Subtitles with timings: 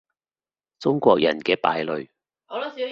[0.79, 2.09] 中國人嘅敗類